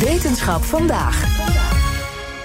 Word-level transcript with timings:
Wetenschap 0.00 0.62
vandaag. 0.62 1.24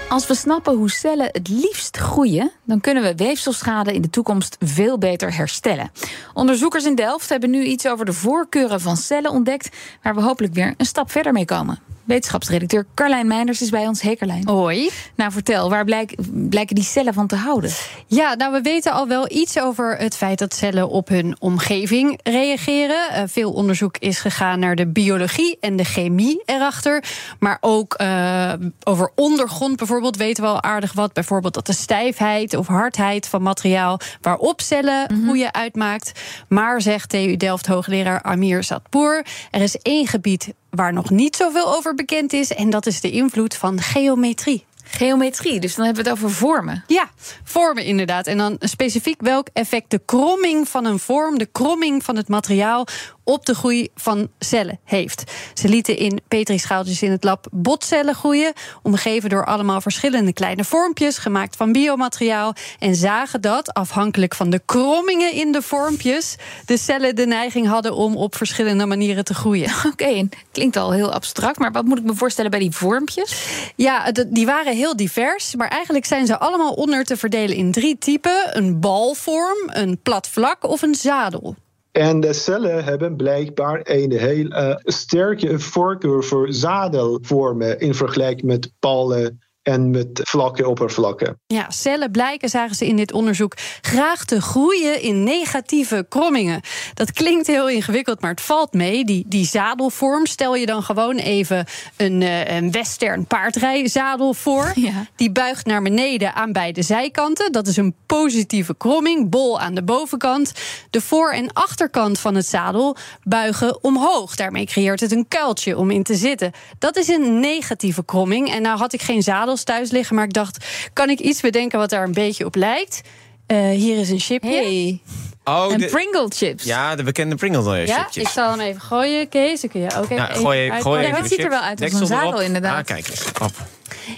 Als 0.08 0.26
we 0.26 0.34
snappen 0.34 0.76
hoe 0.76 0.90
cellen 0.90 1.28
het 1.32 1.48
liefst 1.48 1.96
groeien, 1.96 2.50
dan 2.64 2.80
kunnen 2.80 3.02
we 3.02 3.14
weefselschade 3.14 3.92
in 3.92 4.02
de 4.02 4.10
toekomst 4.10 4.56
veel 4.60 4.98
beter 4.98 5.36
herstellen. 5.36 5.90
Onderzoekers 6.34 6.84
in 6.84 6.94
Delft 6.94 7.28
hebben 7.28 7.50
nu 7.50 7.64
iets 7.64 7.86
over 7.86 8.04
de 8.04 8.12
voorkeuren 8.12 8.80
van 8.80 8.96
cellen 8.96 9.30
ontdekt, 9.30 9.76
waar 10.02 10.14
we 10.14 10.22
hopelijk 10.22 10.54
weer 10.54 10.74
een 10.76 10.86
stap 10.86 11.10
verder 11.10 11.32
mee 11.32 11.44
komen. 11.44 11.78
Wetenschapsredacteur 12.04 12.86
Carlijn 12.94 13.26
Meinders 13.26 13.62
is 13.62 13.70
bij 13.70 13.86
ons. 13.86 14.00
Hey 14.00 14.16
Carlijn. 14.16 14.48
Hoi. 14.48 14.90
Nou, 15.16 15.32
vertel, 15.32 15.70
waar 15.70 15.84
blijk, 15.84 16.14
blijken 16.32 16.74
die 16.74 16.84
cellen 16.84 17.14
van 17.14 17.26
te 17.26 17.36
houden? 17.36 17.70
Ja, 18.06 18.34
nou, 18.34 18.52
we 18.52 18.60
weten 18.60 18.92
al 18.92 19.08
wel 19.08 19.30
iets 19.30 19.60
over 19.60 19.96
het 19.96 20.16
feit 20.16 20.38
dat 20.38 20.54
cellen 20.54 20.88
op 20.88 21.08
hun 21.08 21.36
omgeving 21.38 22.20
reageren. 22.22 22.96
Uh, 23.12 23.22
veel 23.26 23.52
onderzoek 23.52 23.96
is 23.98 24.18
gegaan 24.18 24.58
naar 24.58 24.76
de 24.76 24.86
biologie 24.86 25.56
en 25.60 25.76
de 25.76 25.84
chemie 25.84 26.42
erachter. 26.46 27.04
Maar 27.38 27.58
ook 27.60 28.00
uh, 28.00 28.52
over 28.84 29.10
ondergrond 29.14 29.76
bijvoorbeeld 29.76 30.16
weten 30.16 30.42
we 30.42 30.48
al 30.48 30.62
aardig 30.62 30.92
wat. 30.92 31.12
Bijvoorbeeld 31.12 31.54
dat 31.54 31.66
de 31.66 31.72
stijfheid 31.72 32.54
of 32.56 32.66
hardheid 32.66 33.28
van 33.28 33.42
materiaal 33.42 34.00
waarop 34.20 34.60
cellen 34.60 35.06
mm 35.08 35.16
-hmm. 35.16 35.24
groeien 35.24 35.54
uitmaakt. 35.54 36.20
Maar 36.48 36.80
zegt 36.80 37.08
TU 37.08 37.36
Delft 37.36 37.66
hoogleraar 37.66 38.22
Amir 38.22 38.64
Zatpour, 38.64 39.26
er 39.50 39.60
is 39.60 39.76
één 39.76 40.06
gebied 40.06 40.52
waar 40.76 40.92
nog 40.92 41.10
niet 41.10 41.36
zoveel 41.36 41.76
over 41.76 41.94
bekend 41.94 42.32
is. 42.32 42.52
En 42.52 42.70
dat 42.70 42.86
is 42.86 43.00
de 43.00 43.10
invloed 43.10 43.56
van 43.56 43.80
geometrie. 43.80 44.64
Geometrie, 44.84 45.60
dus 45.60 45.74
dan 45.74 45.84
hebben 45.84 46.04
we 46.04 46.10
het 46.10 46.18
over 46.18 46.36
vormen. 46.36 46.84
Ja, 46.86 47.10
vormen 47.44 47.84
inderdaad. 47.84 48.26
En 48.26 48.38
dan 48.38 48.56
specifiek 48.58 49.20
welk 49.20 49.48
effect 49.52 49.90
de 49.90 50.00
kromming 50.04 50.68
van 50.68 50.84
een 50.84 50.98
vorm, 50.98 51.38
de 51.38 51.46
kromming 51.46 52.04
van 52.04 52.16
het 52.16 52.28
materiaal 52.28 52.86
op 53.24 53.46
de 53.46 53.54
groei 53.54 53.88
van 53.94 54.28
cellen 54.38 54.78
heeft. 54.84 55.32
Ze 55.54 55.68
lieten 55.68 55.96
in 55.96 56.20
petrischaaltjes 56.28 57.02
in 57.02 57.10
het 57.10 57.24
lab 57.24 57.46
botcellen 57.50 58.14
groeien, 58.14 58.52
omgeven 58.82 59.30
door 59.30 59.44
allemaal 59.44 59.80
verschillende 59.80 60.32
kleine 60.32 60.64
vormpjes 60.64 61.18
gemaakt 61.18 61.56
van 61.56 61.72
biomateriaal 61.72 62.54
en 62.78 62.94
zagen 62.94 63.40
dat 63.40 63.74
afhankelijk 63.74 64.34
van 64.34 64.50
de 64.50 64.60
krommingen 64.66 65.32
in 65.32 65.52
de 65.52 65.62
vormpjes 65.62 66.36
de 66.64 66.76
cellen 66.76 67.16
de 67.16 67.26
neiging 67.26 67.66
hadden 67.66 67.94
om 67.94 68.16
op 68.16 68.36
verschillende 68.36 68.86
manieren 68.86 69.24
te 69.24 69.34
groeien. 69.34 69.70
Oké, 69.76 69.86
okay, 69.86 70.28
klinkt 70.52 70.76
al 70.76 70.92
heel 70.92 71.12
abstract, 71.12 71.58
maar 71.58 71.72
wat 71.72 71.84
moet 71.84 71.98
ik 71.98 72.04
me 72.04 72.14
voorstellen 72.14 72.50
bij 72.50 72.60
die 72.60 72.70
vormpjes? 72.70 73.46
Ja, 73.76 74.12
die 74.26 74.46
waren 74.46 74.76
heel 74.76 74.96
divers, 74.96 75.54
maar 75.54 75.68
eigenlijk 75.68 76.04
zijn 76.04 76.26
ze 76.26 76.38
allemaal 76.38 76.72
onder 76.72 77.04
te 77.04 77.16
verdelen 77.16 77.56
in 77.56 77.72
drie 77.72 77.98
typen: 77.98 78.56
een 78.56 78.80
balvorm, 78.80 79.58
een 79.66 79.98
plat 80.02 80.28
vlak 80.28 80.64
of 80.64 80.82
een 80.82 80.94
zadel. 80.94 81.56
En 81.92 82.20
de 82.20 82.32
cellen 82.32 82.84
hebben 82.84 83.16
blijkbaar 83.16 83.80
een 83.82 84.12
heel 84.12 84.46
uh, 84.46 84.76
sterke 84.78 85.58
voorkeur 85.58 86.24
voor 86.24 86.52
zadelvormen 86.52 87.80
in 87.80 87.94
vergelijking 87.94 88.50
met 88.50 88.72
ballen 88.78 89.40
en 89.62 89.90
met 89.90 90.20
vlakke 90.22 90.68
oppervlakken. 90.68 91.40
Ja, 91.46 91.70
cellen 91.70 92.10
blijken, 92.10 92.48
zagen 92.48 92.76
ze 92.76 92.86
in 92.86 92.96
dit 92.96 93.12
onderzoek, 93.12 93.54
graag 93.80 94.24
te 94.24 94.40
groeien 94.40 95.02
in 95.02 95.24
negatieve 95.24 96.06
krommingen. 96.08 96.60
Dat 96.94 97.12
klinkt 97.12 97.46
heel 97.46 97.68
ingewikkeld, 97.68 98.20
maar 98.20 98.30
het 98.30 98.40
valt 98.40 98.72
mee. 98.72 99.04
Die, 99.04 99.24
die 99.28 99.46
zadelvorm, 99.46 100.26
stel 100.26 100.56
je 100.56 100.66
dan 100.66 100.82
gewoon 100.82 101.16
even 101.16 101.66
een, 101.96 102.20
uh, 102.20 102.56
een 102.56 102.70
western 102.70 103.26
paardrijzadel 103.26 104.34
voor. 104.34 104.72
Ja. 104.82 105.06
Die 105.16 105.32
buigt 105.32 105.66
naar 105.66 105.82
beneden 105.82 106.34
aan 106.34 106.52
beide 106.52 106.82
zijkanten. 106.82 107.52
Dat 107.52 107.66
is 107.66 107.76
een 107.76 107.94
positieve 108.06 108.74
kromming, 108.76 109.30
bol 109.30 109.60
aan 109.60 109.74
de 109.74 109.82
bovenkant. 109.82 110.52
De 110.90 111.00
voor- 111.00 111.30
en 111.30 111.52
achterkant 111.52 112.18
van 112.18 112.34
het 112.34 112.46
zadel 112.46 112.96
buigen 113.22 113.82
omhoog. 113.82 114.36
Daarmee 114.36 114.66
creëert 114.66 115.00
het 115.00 115.12
een 115.12 115.28
kuiltje 115.28 115.76
om 115.78 115.90
in 115.90 116.02
te 116.02 116.14
zitten. 116.14 116.52
Dat 116.78 116.96
is 116.96 117.08
een 117.08 117.40
negatieve 117.40 118.04
kromming. 118.04 118.50
En 118.50 118.62
nou 118.62 118.78
had 118.78 118.92
ik 118.92 119.02
geen 119.02 119.22
zadel 119.22 119.51
thuis 119.56 119.90
liggen. 119.90 120.16
Maar 120.16 120.24
ik 120.24 120.32
dacht, 120.32 120.64
kan 120.92 121.10
ik 121.10 121.18
iets 121.18 121.40
bedenken 121.40 121.78
wat 121.78 121.90
daar 121.90 122.04
een 122.04 122.12
beetje 122.12 122.44
op 122.44 122.54
lijkt? 122.54 123.00
Uh, 123.46 123.70
hier 123.70 123.98
is 123.98 124.10
een 124.10 124.20
chipje. 124.20 124.50
Hey. 124.50 125.00
Oh, 125.44 125.72
en 125.72 125.78
de, 125.78 125.86
Pringle 125.86 126.26
chips. 126.28 126.64
Ja, 126.64 126.96
de 126.96 127.02
bekende 127.02 127.34
Pringle 127.34 127.62
chipjes. 127.62 128.14
Ja, 128.14 128.20
ik 128.20 128.28
zal 128.28 128.50
hem 128.50 128.60
even 128.60 128.80
gooien, 128.80 129.28
Kees. 129.28 129.60
Dan 129.60 129.70
kun 129.70 129.80
je 129.80 129.96
ook 129.96 130.04
even, 130.04 130.16
ja, 130.16 130.24
gooi, 130.24 130.60
even 130.60 130.82
gooi 130.82 131.04
even 131.04 131.16
Het 131.16 131.28
ziet 131.28 131.38
er 131.38 131.48
wel 131.48 131.60
uit 131.60 131.82
als 131.82 131.92
een 131.92 132.06
zadel, 132.06 132.40
inderdaad. 132.40 132.78
Ah, 132.78 132.84
kijk 132.84 133.08
eens. 133.08 133.26
Op. 133.42 133.52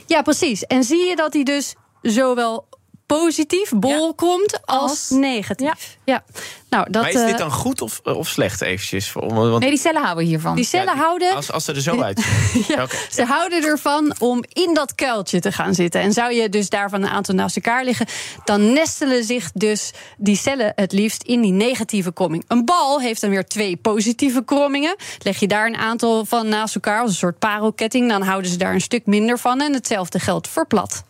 Ja, 0.07 0.23
precies. 0.23 0.65
En 0.65 0.85
zie 0.85 1.05
je 1.09 1.17
dat 1.17 1.33
hij 1.33 1.43
dus 1.43 1.75
zowel 2.03 2.67
positief 3.07 3.73
bol 3.77 4.07
ja. 4.07 4.13
komt 4.17 4.59
als, 4.65 4.91
als 4.91 5.11
negatief. 5.11 5.99
Ja. 6.05 6.15
ja. 6.15 6.25
Nou, 6.71 6.91
dat, 6.91 7.03
maar 7.03 7.13
is 7.13 7.27
dit 7.31 7.39
dan 7.39 7.51
goed 7.53 7.81
of, 7.81 8.01
of 8.05 8.29
slecht 8.29 8.61
eventjes? 8.61 9.13
Want... 9.13 9.61
Nee, 9.61 9.71
die 9.71 9.79
cellen 9.79 10.03
houden 10.03 10.25
hiervan. 10.25 10.57
Die 10.57 10.65
cellen 10.65 10.95
ja, 10.95 11.01
houden... 11.01 11.35
Als, 11.35 11.53
als 11.53 11.65
ze 11.65 11.73
er 11.73 11.81
zo 11.81 12.03
uit 12.03 12.19
ja, 12.69 12.83
okay. 12.83 12.99
Ze 13.11 13.25
houden 13.25 13.65
ervan 13.65 14.15
om 14.19 14.45
in 14.49 14.75
dat 14.75 14.95
kuiltje 14.95 15.41
te 15.41 15.53
gaan 15.53 15.75
zitten. 15.75 16.01
En 16.01 16.13
zou 16.13 16.33
je 16.33 16.49
dus 16.49 16.69
daarvan 16.69 17.03
een 17.03 17.09
aantal 17.09 17.35
naast 17.35 17.57
elkaar 17.57 17.85
liggen... 17.85 18.07
dan 18.45 18.73
nestelen 18.73 19.25
zich 19.25 19.51
dus 19.53 19.91
die 20.17 20.37
cellen 20.37 20.73
het 20.75 20.93
liefst 20.93 21.23
in 21.23 21.41
die 21.41 21.53
negatieve 21.53 22.13
kromming. 22.13 22.45
Een 22.49 22.65
bal 22.65 23.01
heeft 23.01 23.21
dan 23.21 23.31
weer 23.31 23.47
twee 23.47 23.77
positieve 23.77 24.45
krommingen. 24.45 24.97
Leg 25.19 25.41
je 25.41 25.49
daar 25.49 25.67
een 25.67 25.77
aantal 25.77 26.25
van 26.25 26.49
naast 26.49 26.75
elkaar 26.75 27.01
als 27.01 27.11
een 27.11 27.17
soort 27.17 27.39
parelketting... 27.39 28.09
dan 28.09 28.23
houden 28.23 28.51
ze 28.51 28.57
daar 28.57 28.75
een 28.75 28.81
stuk 28.81 29.07
minder 29.07 29.39
van. 29.39 29.61
En 29.61 29.73
hetzelfde 29.73 30.19
geldt 30.19 30.49
voor 30.49 30.67
plat. 30.67 31.05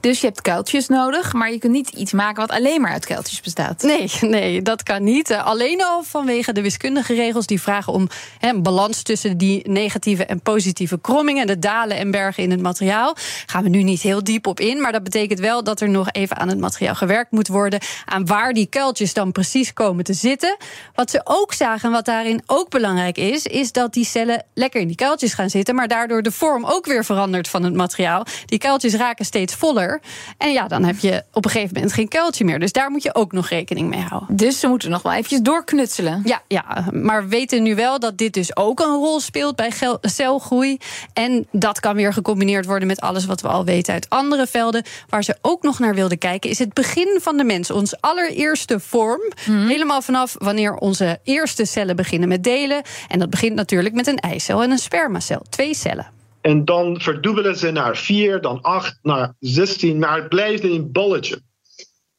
Dus 0.00 0.20
je 0.20 0.26
hebt 0.26 0.40
kuiltjes 0.40 0.88
nodig, 0.88 1.32
maar 1.32 1.52
je 1.52 1.58
kunt 1.58 1.72
niet 1.72 1.88
iets 1.88 2.12
maken 2.12 2.40
wat 2.46 2.50
alleen 2.50 2.80
maar 2.80 2.92
uit 2.92 3.06
kuiltjes 3.06 3.40
bestaat. 3.40 3.82
Nee, 3.82 4.10
nee 4.20 4.62
dat 4.62 4.82
kan 4.82 5.04
niet. 5.04 5.30
Uh, 5.30 5.46
alleen 5.46 5.84
al 5.84 6.02
vanwege 6.02 6.52
de 6.52 6.62
wiskundige 6.62 7.14
regels 7.14 7.46
die 7.46 7.60
vragen 7.60 7.92
om 7.92 8.08
een 8.40 8.62
balans 8.62 9.02
tussen 9.02 9.38
die 9.38 9.68
negatieve 9.68 10.24
en 10.24 10.40
positieve 10.40 11.00
krommingen, 11.00 11.46
de 11.46 11.58
dalen 11.58 11.96
en 11.96 12.10
bergen 12.10 12.42
in 12.42 12.50
het 12.50 12.60
materiaal. 12.60 13.16
Gaan 13.46 13.62
we 13.62 13.68
nu 13.68 13.82
niet 13.82 14.00
heel 14.00 14.24
diep 14.24 14.46
op 14.46 14.60
in, 14.60 14.80
maar 14.80 14.92
dat 14.92 15.02
betekent 15.02 15.38
wel 15.38 15.64
dat 15.64 15.80
er 15.80 15.88
nog 15.88 16.10
even 16.10 16.36
aan 16.36 16.48
het 16.48 16.58
materiaal 16.58 16.94
gewerkt 16.94 17.30
moet 17.30 17.48
worden. 17.48 17.80
Aan 18.04 18.26
waar 18.26 18.52
die 18.52 18.66
kuiltjes 18.66 19.14
dan 19.14 19.32
precies 19.32 19.72
komen 19.72 20.04
te 20.04 20.12
zitten. 20.12 20.56
Wat 20.94 21.10
ze 21.10 21.20
ook 21.24 21.52
zagen, 21.52 21.88
en 21.88 21.90
wat 21.90 22.04
daarin 22.04 22.42
ook 22.46 22.70
belangrijk 22.70 23.18
is, 23.18 23.46
is 23.46 23.72
dat 23.72 23.92
die 23.92 24.04
cellen 24.04 24.44
lekker 24.54 24.80
in 24.80 24.86
die 24.86 24.96
kuiltjes 24.96 25.34
gaan 25.34 25.50
zitten, 25.50 25.74
maar 25.74 25.88
daardoor 25.88 26.22
de 26.22 26.32
vorm 26.32 26.64
ook 26.64 26.86
weer 26.86 27.04
verandert 27.04 27.48
van 27.48 27.62
het 27.62 27.74
materiaal. 27.74 28.26
Die 28.46 28.58
kuiltjes 28.58 28.94
raken 28.94 29.24
steeds 29.24 29.54
voller. 29.54 29.89
En 30.38 30.52
ja, 30.52 30.68
dan 30.68 30.84
heb 30.84 30.98
je 30.98 31.24
op 31.32 31.44
een 31.44 31.50
gegeven 31.50 31.74
moment 31.74 31.92
geen 31.92 32.08
kuiltje 32.08 32.44
meer. 32.44 32.58
Dus 32.58 32.72
daar 32.72 32.90
moet 32.90 33.02
je 33.02 33.14
ook 33.14 33.32
nog 33.32 33.48
rekening 33.48 33.88
mee 33.88 34.00
houden. 34.00 34.36
Dus 34.36 34.60
ze 34.60 34.68
moeten 34.68 34.90
nog 34.90 35.02
wel 35.02 35.12
eventjes 35.12 35.40
doorknutselen. 35.40 36.22
Ja, 36.24 36.42
ja, 36.48 36.84
maar 36.92 37.22
we 37.22 37.28
weten 37.28 37.62
nu 37.62 37.74
wel 37.74 37.98
dat 37.98 38.18
dit 38.18 38.32
dus 38.32 38.56
ook 38.56 38.80
een 38.80 38.94
rol 38.94 39.20
speelt 39.20 39.56
bij 39.56 39.72
celgroei. 40.00 40.78
En 41.12 41.46
dat 41.52 41.80
kan 41.80 41.94
weer 41.94 42.12
gecombineerd 42.12 42.66
worden 42.66 42.88
met 42.88 43.00
alles 43.00 43.26
wat 43.26 43.40
we 43.40 43.48
al 43.48 43.64
weten 43.64 43.92
uit 43.94 44.08
andere 44.08 44.46
velden. 44.46 44.84
Waar 45.08 45.24
ze 45.24 45.36
ook 45.40 45.62
nog 45.62 45.78
naar 45.78 45.94
wilden 45.94 46.18
kijken, 46.18 46.50
is 46.50 46.58
het 46.58 46.72
begin 46.72 47.18
van 47.22 47.36
de 47.36 47.44
mens. 47.44 47.70
Ons 47.70 48.00
allereerste 48.00 48.80
vorm. 48.80 49.20
Mm. 49.46 49.68
Helemaal 49.68 50.02
vanaf 50.02 50.34
wanneer 50.38 50.74
onze 50.74 51.18
eerste 51.24 51.64
cellen 51.64 51.96
beginnen 51.96 52.28
met 52.28 52.44
delen. 52.44 52.82
En 53.08 53.18
dat 53.18 53.30
begint 53.30 53.54
natuurlijk 53.54 53.94
met 53.94 54.06
een 54.06 54.18
eicel 54.18 54.62
en 54.62 54.70
een 54.70 54.78
spermacel. 54.78 55.42
Twee 55.48 55.74
cellen. 55.74 56.19
En 56.40 56.64
dan 56.64 57.00
verdubbelen 57.00 57.56
ze 57.56 57.70
naar 57.70 57.96
4, 57.96 58.40
dan 58.40 58.62
8, 58.62 58.98
naar 59.02 59.34
16, 59.38 59.98
maar 59.98 60.16
het 60.16 60.28
blijft 60.28 60.64
een 60.64 60.92
balletje. 60.92 61.42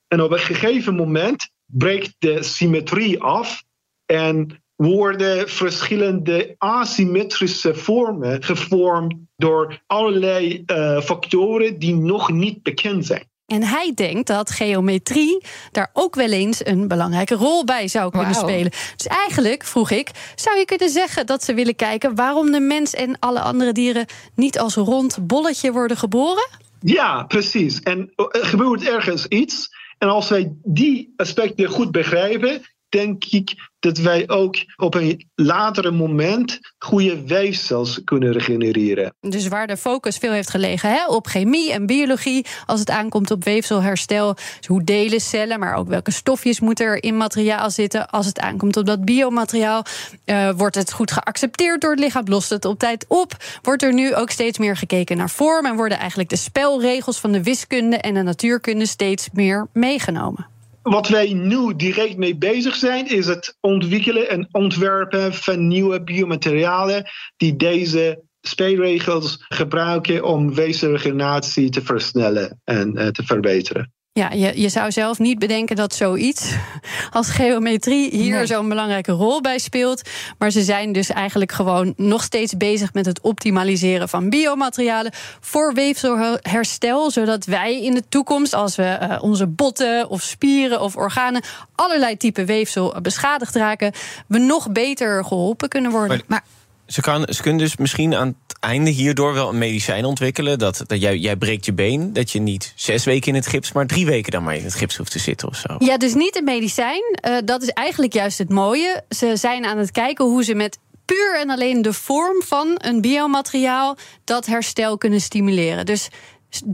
En 0.07 0.21
op 0.21 0.31
een 0.31 0.39
gegeven 0.39 0.95
moment 0.95 1.49
breekt 1.65 2.15
de 2.19 2.43
symmetrie 2.43 3.21
af 3.21 3.63
en 4.05 4.63
worden 4.75 5.49
verschillende 5.49 6.55
asymmetrische 6.57 7.75
vormen 7.75 8.43
gevormd 8.43 9.15
door 9.35 9.81
allerlei 9.87 10.63
uh, 10.65 11.01
factoren 11.01 11.79
die 11.79 11.95
nog 11.95 12.31
niet 12.31 12.63
bekend 12.63 13.05
zijn. 13.05 13.30
En 13.51 13.63
hij 13.63 13.91
denkt 13.95 14.27
dat 14.27 14.51
geometrie 14.51 15.43
daar 15.71 15.89
ook 15.93 16.15
wel 16.15 16.31
eens 16.31 16.65
een 16.65 16.87
belangrijke 16.87 17.35
rol 17.35 17.63
bij 17.63 17.87
zou 17.87 18.11
kunnen 18.11 18.33
wow. 18.33 18.49
spelen. 18.49 18.71
Dus 18.95 19.07
eigenlijk, 19.07 19.63
vroeg 19.63 19.91
ik, 19.91 20.11
zou 20.35 20.57
je 20.57 20.65
kunnen 20.65 20.89
zeggen 20.89 21.25
dat 21.25 21.43
ze 21.43 21.53
willen 21.53 21.75
kijken 21.75 22.15
waarom 22.15 22.51
de 22.51 22.59
mens 22.59 22.93
en 22.93 23.19
alle 23.19 23.39
andere 23.39 23.71
dieren 23.71 24.05
niet 24.35 24.59
als 24.59 24.75
rond 24.75 25.27
bolletje 25.27 25.71
worden 25.71 25.97
geboren? 25.97 26.47
Ja, 26.79 27.23
precies. 27.23 27.79
En 27.79 28.11
er 28.15 28.45
gebeurt 28.45 28.83
ergens 28.83 29.25
iets. 29.25 29.69
En 29.97 30.09
als 30.09 30.29
wij 30.29 30.53
die 30.63 31.13
aspecten 31.15 31.67
goed 31.67 31.91
begrijpen, 31.91 32.61
denk 32.91 33.25
ik 33.25 33.69
dat 33.79 33.97
wij 33.97 34.29
ook 34.29 34.55
op 34.75 34.95
een 34.95 35.27
latere 35.35 35.91
moment 35.91 36.59
goede 36.77 37.23
weefsels 37.25 38.01
kunnen 38.03 38.31
regenereren. 38.31 39.13
Dus 39.19 39.47
waar 39.47 39.67
de 39.67 39.77
focus 39.77 40.17
veel 40.17 40.31
heeft 40.31 40.49
gelegen 40.49 40.89
hè, 40.89 41.07
op 41.07 41.27
chemie 41.27 41.71
en 41.71 41.85
biologie, 41.85 42.45
als 42.65 42.79
het 42.79 42.89
aankomt 42.89 43.31
op 43.31 43.43
weefselherstel, 43.43 44.35
hoe 44.67 44.83
delen 44.83 45.19
cellen, 45.19 45.59
maar 45.59 45.75
ook 45.75 45.87
welke 45.87 46.11
stofjes 46.11 46.59
moeten 46.59 46.85
er 46.85 47.03
in 47.03 47.17
materiaal 47.17 47.71
zitten. 47.71 48.09
Als 48.09 48.25
het 48.25 48.39
aankomt 48.39 48.77
op 48.77 48.85
dat 48.85 49.05
biomateriaal, 49.05 49.85
uh, 50.25 50.49
wordt 50.55 50.75
het 50.75 50.91
goed 50.91 51.11
geaccepteerd 51.11 51.81
door 51.81 51.91
het 51.91 51.99
lichaam, 51.99 52.27
lost 52.27 52.49
het 52.49 52.65
op 52.65 52.79
tijd 52.79 53.05
op. 53.07 53.37
Wordt 53.61 53.83
er 53.83 53.93
nu 53.93 54.15
ook 54.15 54.29
steeds 54.29 54.57
meer 54.57 54.77
gekeken 54.77 55.17
naar 55.17 55.29
vorm 55.29 55.65
en 55.65 55.75
worden 55.75 55.97
eigenlijk 55.97 56.29
de 56.29 56.35
spelregels 56.35 57.19
van 57.19 57.31
de 57.31 57.43
wiskunde 57.43 57.97
en 57.97 58.13
de 58.13 58.21
natuurkunde 58.21 58.85
steeds 58.85 59.29
meer 59.33 59.67
meegenomen 59.73 60.50
wat 60.81 61.07
wij 61.07 61.33
nu 61.33 61.75
direct 61.75 62.17
mee 62.17 62.37
bezig 62.37 62.75
zijn, 62.75 63.07
is 63.07 63.27
het 63.27 63.57
ontwikkelen 63.59 64.29
en 64.29 64.47
ontwerpen 64.51 65.33
van 65.33 65.67
nieuwe 65.67 66.03
biomaterialen 66.03 67.09
die 67.37 67.55
deze 67.55 68.23
spelregels 68.41 69.45
gebruiken 69.49 70.23
om 70.23 70.53
weefselregeneratie 70.53 71.69
te 71.69 71.81
versnellen 71.81 72.61
en 72.63 72.97
uh, 72.97 73.07
te 73.07 73.23
verbeteren. 73.23 73.93
Ja, 74.13 74.31
je, 74.31 74.61
je 74.61 74.69
zou 74.69 74.91
zelf 74.91 75.19
niet 75.19 75.39
bedenken 75.39 75.75
dat 75.75 75.95
zoiets 75.95 76.53
als 77.11 77.29
geometrie 77.29 78.09
hier 78.09 78.35
nee. 78.35 78.45
zo'n 78.45 78.69
belangrijke 78.69 79.11
rol 79.11 79.41
bij 79.41 79.59
speelt. 79.59 80.09
Maar 80.37 80.51
ze 80.51 80.61
zijn 80.61 80.91
dus 80.91 81.09
eigenlijk 81.09 81.51
gewoon 81.51 81.93
nog 81.97 82.23
steeds 82.23 82.57
bezig 82.57 82.93
met 82.93 83.05
het 83.05 83.21
optimaliseren 83.21 84.09
van 84.09 84.29
biomaterialen 84.29 85.11
voor 85.39 85.73
weefselherstel. 85.73 87.11
Zodat 87.11 87.45
wij 87.45 87.83
in 87.83 87.93
de 87.93 88.03
toekomst, 88.09 88.53
als 88.53 88.75
we 88.75 88.97
uh, 89.01 89.23
onze 89.23 89.47
botten 89.47 90.09
of 90.09 90.21
spieren 90.21 90.81
of 90.81 90.95
organen 90.95 91.43
allerlei 91.75 92.17
type 92.17 92.45
weefsel 92.45 92.95
beschadigd 93.01 93.55
raken, 93.55 93.91
we 94.27 94.37
nog 94.37 94.71
beter 94.71 95.25
geholpen 95.25 95.69
kunnen 95.69 95.91
worden. 95.91 96.21
Maar, 96.27 96.41
maar 96.41 96.60
ze, 96.91 97.01
kan, 97.01 97.27
kunnen 97.41 97.61
dus 97.61 97.77
misschien 97.77 98.15
aan 98.15 98.27
het 98.47 98.59
einde 98.59 98.89
hierdoor 98.89 99.33
wel 99.33 99.49
een 99.49 99.57
medicijn 99.57 100.05
ontwikkelen. 100.05 100.59
Dat, 100.59 100.83
dat 100.85 101.01
jij, 101.01 101.17
jij 101.17 101.35
breekt 101.35 101.65
je 101.65 101.73
been, 101.73 102.13
dat 102.13 102.31
je 102.31 102.39
niet 102.39 102.73
zes 102.75 103.03
weken 103.03 103.27
in 103.27 103.35
het 103.35 103.47
gips, 103.47 103.71
maar 103.71 103.85
drie 103.87 104.05
weken 104.05 104.31
dan 104.31 104.43
maar 104.43 104.55
in 104.55 104.63
het 104.63 104.75
gips 104.75 104.97
hoeft 104.97 105.11
te 105.11 105.19
zitten 105.19 105.47
of 105.47 105.55
zo. 105.55 105.75
Ja, 105.79 105.97
dus 105.97 106.13
niet 106.13 106.37
een 106.37 106.43
medicijn. 106.43 107.19
Uh, 107.27 107.37
dat 107.45 107.61
is 107.61 107.69
eigenlijk 107.69 108.13
juist 108.13 108.37
het 108.37 108.49
mooie. 108.49 109.03
Ze 109.09 109.35
zijn 109.35 109.65
aan 109.65 109.77
het 109.77 109.91
kijken 109.91 110.25
hoe 110.25 110.43
ze 110.43 110.55
met 110.55 110.77
puur 111.05 111.39
en 111.39 111.49
alleen 111.49 111.81
de 111.81 111.93
vorm 111.93 112.41
van 112.41 112.75
een 112.77 113.01
biomateriaal 113.01 113.97
dat 114.23 114.45
herstel 114.45 114.97
kunnen 114.97 115.21
stimuleren. 115.21 115.85
Dus 115.85 116.09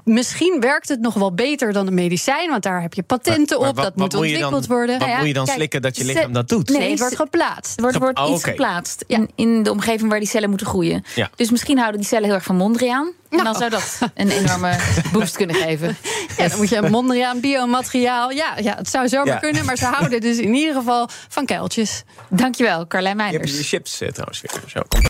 Misschien 0.04 0.58
werkt 0.60 0.90
het 0.90 1.00
nog 1.02 1.14
wel 1.14 1.34
beter 1.34 1.74
dan 1.74 1.88
een 1.88 1.94
medicijn, 1.94 2.50
want 2.50 2.64
daar 2.64 2.82
heb 2.82 2.94
je 2.94 3.04
patenten 3.04 3.60
op. 3.60 3.76
dat 3.76 3.96
moet 3.96 4.14
ontwikkeld 4.14 4.68
worden. 4.68 4.98
Wat 5.00 5.00
nou 5.00 5.12
ja, 5.12 5.18
moet 5.18 5.28
je 5.28 5.34
dan 5.34 5.46
kijk, 5.46 5.58
slikken 5.58 5.82
dat 5.82 5.98
je 5.98 6.06
lichaam 6.06 6.34
dat 6.34 6.50
doet? 6.50 6.70
Nee, 6.70 6.90
het 6.90 7.00
wordt 7.00 7.16
geplaatst. 7.16 7.76
Er 7.76 7.82
wordt, 7.82 7.98
wordt 7.98 8.20
Oh, 8.20 8.30
iets 8.34 8.44
geplaatst 8.44 9.04
in, 9.08 9.30
in 9.36 9.64
de 9.64 9.72
omgeving 9.72 10.10
waar 10.10 10.20
die 10.20 10.28
cellen 10.28 10.50
moeten 10.50 10.68
groeien. 10.68 11.04
Ja. 11.16 11.30
Dus 11.36 11.52
misschien 11.52 11.78
houden 11.78 12.00
die 12.00 12.10
cellen 12.10 12.26
heel 12.26 12.34
erg 12.34 12.44
van 12.44 12.56
Mondriaan. 12.56 13.12
En 13.30 13.38
dan 13.38 13.44
Nou. 13.46 13.58
zou 13.58 13.70
dat 13.70 14.00
een 14.14 14.30
enorme 14.30 14.76
boost 15.12 15.36
kunnen 15.36 15.56
geven. 15.56 15.98
Ja, 16.38 16.48
dan 16.48 16.58
moet 16.58 16.70
je 16.70 16.76
een 16.76 16.92
Mondriaan 16.92 17.40
biomateriaal. 17.40 18.32
Ja, 18.32 18.58
ja, 18.62 18.76
het 18.76 18.90
zou 18.90 19.08
zomaar 19.08 19.28
Ja. 19.34 19.40
kunnen, 19.40 19.66
maar 19.66 19.78
ze 19.78 19.86
houden 19.86 20.22
dus 20.22 20.38
in 20.38 20.54
ieder 20.54 20.74
geval 20.76 21.10
van 21.28 21.46
kuiltjes. 21.46 22.04
Dankjewel, 22.30 22.88
Carlijn 22.88 23.18
Je 23.18 23.24
hebt 23.24 23.58
je 23.58 23.64
chips 23.64 24.02
eh, 24.02 24.10
trouwens 24.10 24.42
weer. 24.42 24.52
Zo. 24.68 24.80